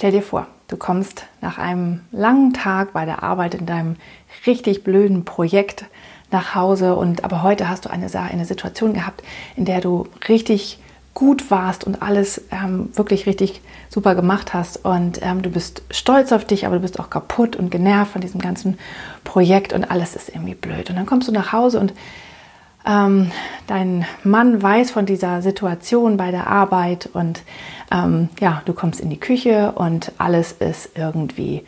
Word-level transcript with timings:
Stell 0.00 0.12
dir 0.12 0.22
vor, 0.22 0.46
du 0.68 0.78
kommst 0.78 1.26
nach 1.42 1.58
einem 1.58 2.00
langen 2.10 2.54
Tag 2.54 2.94
bei 2.94 3.04
der 3.04 3.22
Arbeit 3.22 3.54
in 3.54 3.66
deinem 3.66 3.96
richtig 4.46 4.82
blöden 4.82 5.26
Projekt 5.26 5.84
nach 6.30 6.54
Hause 6.54 6.96
und 6.96 7.22
aber 7.22 7.42
heute 7.42 7.68
hast 7.68 7.84
du 7.84 7.90
eine, 7.90 8.06
eine 8.18 8.46
Situation 8.46 8.94
gehabt, 8.94 9.22
in 9.56 9.66
der 9.66 9.82
du 9.82 10.06
richtig 10.26 10.78
gut 11.12 11.50
warst 11.50 11.84
und 11.84 12.00
alles 12.00 12.42
ähm, 12.50 12.88
wirklich 12.94 13.26
richtig 13.26 13.60
super 13.90 14.14
gemacht 14.14 14.54
hast 14.54 14.86
und 14.86 15.20
ähm, 15.20 15.42
du 15.42 15.50
bist 15.50 15.82
stolz 15.90 16.32
auf 16.32 16.46
dich, 16.46 16.64
aber 16.64 16.76
du 16.76 16.80
bist 16.80 16.98
auch 16.98 17.10
kaputt 17.10 17.54
und 17.54 17.70
genervt 17.70 18.12
von 18.12 18.22
diesem 18.22 18.40
ganzen 18.40 18.78
Projekt 19.22 19.74
und 19.74 19.90
alles 19.90 20.16
ist 20.16 20.30
irgendwie 20.30 20.54
blöd. 20.54 20.88
Und 20.88 20.96
dann 20.96 21.04
kommst 21.04 21.28
du 21.28 21.32
nach 21.32 21.52
Hause 21.52 21.78
und 21.78 21.92
ähm, 22.86 23.30
dein 23.66 24.06
Mann 24.24 24.62
weiß 24.62 24.90
von 24.90 25.06
dieser 25.06 25.42
Situation 25.42 26.16
bei 26.16 26.30
der 26.30 26.46
Arbeit 26.46 27.08
und 27.12 27.42
ähm, 27.90 28.28
ja, 28.40 28.62
du 28.64 28.72
kommst 28.72 29.00
in 29.00 29.10
die 29.10 29.20
Küche 29.20 29.72
und 29.72 30.12
alles 30.18 30.52
ist 30.52 30.90
irgendwie 30.96 31.64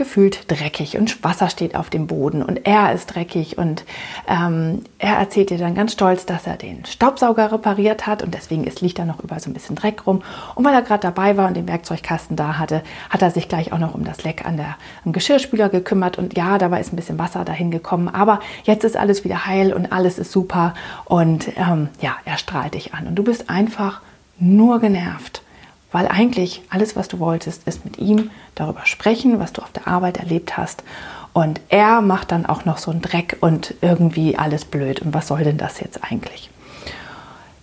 gefühlt 0.00 0.50
dreckig 0.50 0.96
und 0.96 1.22
Wasser 1.22 1.50
steht 1.50 1.76
auf 1.76 1.90
dem 1.90 2.06
Boden 2.06 2.42
und 2.42 2.64
er 2.66 2.94
ist 2.94 3.14
dreckig 3.14 3.58
und 3.58 3.84
ähm, 4.26 4.82
er 4.98 5.16
erzählt 5.16 5.50
dir 5.50 5.58
dann 5.58 5.74
ganz 5.74 5.92
stolz, 5.92 6.24
dass 6.24 6.46
er 6.46 6.56
den 6.56 6.86
Staubsauger 6.86 7.52
repariert 7.52 8.06
hat 8.06 8.22
und 8.22 8.32
deswegen 8.32 8.64
ist, 8.64 8.80
liegt 8.80 8.98
da 8.98 9.04
noch 9.04 9.20
überall 9.20 9.42
so 9.42 9.50
ein 9.50 9.52
bisschen 9.52 9.76
Dreck 9.76 10.06
rum. 10.06 10.22
Und 10.54 10.64
weil 10.64 10.72
er 10.72 10.80
gerade 10.80 11.02
dabei 11.02 11.36
war 11.36 11.48
und 11.48 11.54
den 11.54 11.68
Werkzeugkasten 11.68 12.34
da 12.34 12.56
hatte, 12.58 12.82
hat 13.10 13.20
er 13.20 13.30
sich 13.30 13.46
gleich 13.46 13.74
auch 13.74 13.78
noch 13.78 13.94
um 13.94 14.04
das 14.04 14.24
Leck 14.24 14.46
an 14.46 14.56
der, 14.56 14.78
am 15.04 15.12
Geschirrspüler 15.12 15.68
gekümmert 15.68 16.16
und 16.16 16.34
ja, 16.34 16.56
dabei 16.56 16.80
ist 16.80 16.94
ein 16.94 16.96
bisschen 16.96 17.18
Wasser 17.18 17.44
dahin 17.44 17.70
gekommen, 17.70 18.08
aber 18.08 18.40
jetzt 18.64 18.84
ist 18.84 18.96
alles 18.96 19.22
wieder 19.22 19.44
heil 19.44 19.74
und 19.74 19.92
alles 19.92 20.18
ist 20.18 20.32
super 20.32 20.72
und 21.04 21.48
ähm, 21.58 21.90
ja, 22.00 22.16
er 22.24 22.38
strahlt 22.38 22.72
dich 22.72 22.94
an 22.94 23.06
und 23.06 23.16
du 23.16 23.22
bist 23.22 23.50
einfach 23.50 24.00
nur 24.38 24.80
genervt. 24.80 25.39
Weil 25.92 26.06
eigentlich 26.06 26.62
alles, 26.70 26.94
was 26.96 27.08
du 27.08 27.18
wolltest, 27.18 27.66
ist 27.66 27.84
mit 27.84 27.98
ihm 27.98 28.30
darüber 28.54 28.86
sprechen, 28.86 29.40
was 29.40 29.52
du 29.52 29.62
auf 29.62 29.72
der 29.72 29.88
Arbeit 29.88 30.18
erlebt 30.18 30.56
hast. 30.56 30.84
Und 31.32 31.60
er 31.68 32.00
macht 32.00 32.32
dann 32.32 32.46
auch 32.46 32.64
noch 32.64 32.78
so 32.78 32.90
einen 32.90 33.02
Dreck 33.02 33.36
und 33.40 33.74
irgendwie 33.80 34.36
alles 34.36 34.64
blöd. 34.64 35.00
Und 35.00 35.14
was 35.14 35.28
soll 35.28 35.44
denn 35.44 35.58
das 35.58 35.80
jetzt 35.80 36.02
eigentlich? 36.04 36.50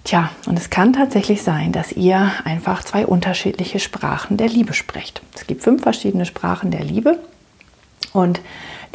Tja, 0.08 0.30
und 0.45 0.58
es 0.58 0.69
kann 0.69 0.94
tatsächlich 0.94 1.42
sein, 1.44 1.73
dass 1.73 1.92
ihr 1.92 2.31
einfach 2.45 2.81
zwei 2.84 3.06
unterschiedliche 3.06 3.80
Sprachen 3.80 4.38
der 4.38 4.47
Liebe 4.47 4.73
sprecht. 4.73 5.22
Es 5.36 5.47
gibt 5.47 5.64
fünf 5.64 5.84
verschiedene 5.84 6.25
Sprachen 6.25 6.72
der 6.72 6.86
Liebe 6.86 7.19
und 8.14 8.39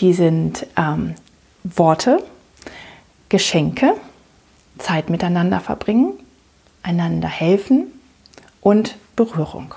die 0.01 0.15
sind 0.15 0.67
ähm, 0.75 1.15
Worte, 1.65 2.25
Geschenke, 3.29 3.93
Zeit 4.79 5.11
miteinander 5.11 5.61
verbringen, 5.61 6.15
einander 6.83 7.29
helfen 7.29 7.89
und 8.63 8.97
Berührung. 9.17 9.75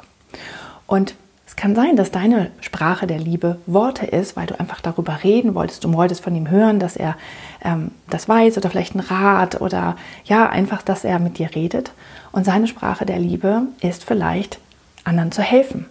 Und 0.88 1.16
es 1.47 1.55
kann 1.55 1.75
sein, 1.75 1.95
dass 1.95 2.11
deine 2.11 2.52
Sprache 2.59 3.08
der 3.08 3.19
Liebe 3.19 3.59
Worte 3.66 4.05
ist, 4.05 4.36
weil 4.36 4.47
du 4.47 4.59
einfach 4.59 4.81
darüber 4.81 5.23
reden 5.23 5.55
wolltest. 5.55 5.83
Du 5.83 5.94
wolltest 5.94 6.23
von 6.23 6.36
ihm 6.36 6.50
hören, 6.50 6.80
dass 6.80 6.96
er 6.97 7.16
ähm, 7.63 7.91
das 8.09 8.28
weiß 8.28 8.57
oder 8.57 8.69
vielleicht 8.69 8.96
einen 8.96 9.06
Rat 9.06 9.62
oder 9.62 9.96
ja, 10.25 10.50
einfach, 10.50 10.81
dass 10.81 11.03
er 11.03 11.19
mit 11.19 11.38
dir 11.38 11.53
redet. 11.56 11.91
Und 12.31 12.46
seine 12.46 12.68
Sprache 12.68 13.06
der 13.06 13.19
Liebe 13.19 13.63
ist 13.81 14.03
vielleicht, 14.03 14.59
anderen 15.03 15.31
zu 15.31 15.41
helfen. 15.41 15.85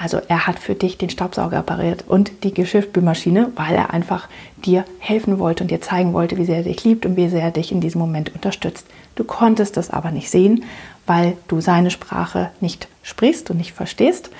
Also 0.00 0.20
er 0.28 0.46
hat 0.46 0.58
für 0.58 0.74
dich 0.74 0.98
den 0.98 1.10
Staubsauger 1.10 1.58
appariert 1.58 2.04
und 2.06 2.32
die 2.42 2.52
Geschirrspülmaschine, 2.52 3.52
weil 3.54 3.74
er 3.74 3.92
einfach 3.92 4.28
dir 4.56 4.84
helfen 4.98 5.38
wollte 5.38 5.64
und 5.64 5.70
dir 5.70 5.80
zeigen 5.80 6.12
wollte, 6.12 6.36
wie 6.36 6.44
sehr 6.44 6.58
er 6.58 6.62
dich 6.64 6.82
liebt 6.84 7.06
und 7.06 7.16
wie 7.16 7.28
sehr 7.28 7.42
er 7.42 7.50
dich 7.50 7.70
in 7.70 7.80
diesem 7.80 8.00
Moment 8.00 8.34
unterstützt. 8.34 8.86
Du 9.14 9.24
konntest 9.24 9.76
das 9.76 9.90
aber 9.90 10.10
nicht 10.10 10.30
sehen, 10.30 10.64
weil 11.06 11.36
du 11.48 11.60
seine 11.60 11.90
Sprache 11.90 12.50
nicht 12.60 12.88
sprichst 13.02 13.50
und 13.50 13.58
nicht 13.58 13.72
verstehst. 13.72 14.30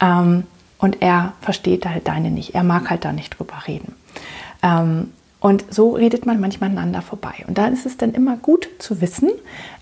Ähm, 0.00 0.44
und 0.78 1.02
er 1.02 1.32
versteht 1.40 1.86
halt 1.86 2.06
deine 2.06 2.30
nicht. 2.30 2.54
Er 2.54 2.62
mag 2.62 2.90
halt 2.90 3.04
da 3.04 3.12
nicht 3.12 3.38
drüber 3.38 3.54
reden. 3.66 3.94
Ähm, 4.62 5.12
und 5.40 5.64
so 5.70 5.92
redet 5.92 6.26
man 6.26 6.40
manchmal 6.40 6.70
aneinander 6.70 7.02
vorbei. 7.02 7.44
Und 7.46 7.58
da 7.58 7.68
ist 7.68 7.86
es 7.86 7.96
dann 7.96 8.12
immer 8.12 8.36
gut 8.36 8.68
zu 8.78 9.00
wissen, 9.00 9.30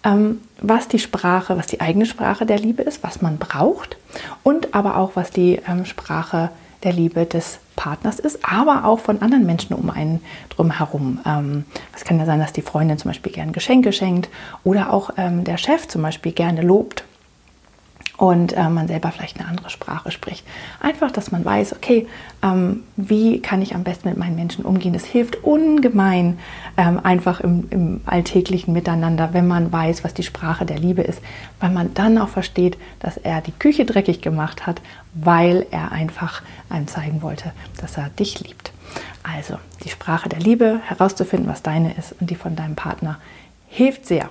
ähm, 0.05 0.41
was 0.61 0.89
die 0.89 0.99
Sprache, 0.99 1.57
was 1.57 1.67
die 1.67 1.81
eigene 1.81 2.05
Sprache 2.05 2.45
der 2.45 2.59
Liebe 2.59 2.83
ist, 2.83 3.03
was 3.03 3.23
man 3.23 3.39
braucht 3.39 3.97
und 4.43 4.75
aber 4.75 4.97
auch, 4.97 5.13
was 5.15 5.31
die 5.31 5.61
ähm, 5.67 5.87
Sprache 5.87 6.51
der 6.83 6.93
Liebe 6.93 7.25
des 7.25 7.59
Partners 7.75 8.19
ist, 8.19 8.39
aber 8.43 8.85
auch 8.85 9.01
von 9.01 9.23
anderen 9.23 9.47
Menschen 9.47 9.75
um 9.75 9.89
einen 9.89 10.21
drum 10.51 10.71
herum. 10.79 11.21
Ähm, 11.27 11.65
es 11.95 12.05
kann 12.05 12.19
ja 12.19 12.27
sein, 12.27 12.39
dass 12.39 12.53
die 12.53 12.63
Freundin 12.63 12.99
zum 12.99 13.11
Beispiel 13.11 13.33
gerne 13.33 13.53
Geschenke 13.53 13.93
schenkt 13.93 14.29
oder 14.63 14.93
auch 14.93 15.11
der 15.17 15.57
Chef 15.57 15.89
zum 15.89 16.03
Beispiel 16.03 16.33
gerne 16.33 16.63
lobt 16.63 17.05
und 18.17 18.55
äh, 18.55 18.69
man 18.69 18.89
selber 18.89 19.11
vielleicht 19.11 19.39
eine 19.39 19.49
andere 19.49 19.71
Sprache 19.71 20.11
spricht. 20.11 20.45
Einfach, 20.81 21.11
dass 21.11 21.31
man 21.31 21.45
weiß, 21.45 21.75
okay, 21.75 22.07
ähm, 22.43 22.83
wie 22.97 23.41
kann 23.41 23.61
ich 23.61 23.75
am 23.75 23.85
besten 23.85 24.09
mit 24.09 24.17
meinen 24.17 24.37
Menschen 24.37 24.65
umgehen. 24.65 24.93
Das 24.93 25.05
hilft 25.05 25.45
ungemein 25.45 26.39
ähm, 26.77 26.99
einfach 27.03 27.41
im, 27.41 27.67
im, 27.71 28.01
alltäglichen 28.07 28.73
Miteinander, 28.73 29.31
wenn 29.33 29.47
man 29.47 29.71
weiß, 29.71 30.05
was 30.05 30.15
die 30.15 30.23
Sprache 30.23 30.65
der 30.65 30.79
Liebe 30.79 31.03
ist, 31.03 31.21
weil 31.61 31.71
man 31.71 31.93
dann 31.95 32.19
auch 32.19 32.29
versteht, 32.29 32.79
dass 33.01 33.17
er 33.17 33.41
die 33.41 33.53
Küche 33.53 33.85
dreckig 33.85 34.23
gemacht 34.23 34.67
hat, 34.67 34.81
weil 35.15 35.67
er 35.71 35.93
einfach 35.93 36.43
einem 36.71 36.89
zeigen 36.89 37.23
wollte, 37.23 37.53
dass 37.81 37.97
er 37.99 38.09
dich 38.11 38.41
liebt. 38.41 38.73
Also 39.23 39.59
die 39.85 39.91
Sprache 39.91 40.29
der 40.29 40.41
Liebe 40.41 40.81
herauszufinden, 40.85 41.49
was 41.49 41.63
deine 41.63 41.95
ist 41.95 42.15
und 42.21 42.31
die 42.31 42.35
von 42.35 42.57
deinem 42.57 42.77
Partner, 42.77 43.19
hilft 43.69 44.07
sehr. 44.07 44.31